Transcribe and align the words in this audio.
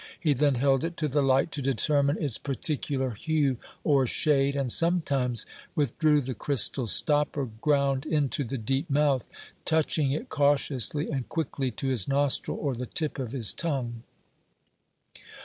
He 0.19 0.33
then 0.33 0.55
held 0.55 0.83
it 0.83 0.97
to 0.97 1.07
the 1.07 1.21
light 1.21 1.51
to 1.51 1.61
determine 1.61 2.17
its 2.17 2.39
particular 2.39 3.11
hue 3.11 3.57
or 3.83 4.07
shade, 4.07 4.55
and 4.55 4.71
sometimes 4.71 5.45
withdrew 5.75 6.21
the 6.21 6.33
crystal 6.33 6.87
stopper 6.87 7.45
ground 7.61 8.07
into 8.07 8.43
the 8.43 8.57
deep 8.57 8.89
mouth, 8.89 9.27
touching 9.63 10.11
it 10.11 10.27
cautiously 10.27 11.11
and 11.11 11.29
quickly 11.29 11.69
to 11.77 11.87
his 11.89 12.07
nostril 12.07 12.57
or 12.59 12.73
the 12.73 12.87
tip 12.87 13.19
of 13.19 13.31
his 13.31 13.53
tongue. 13.53 14.01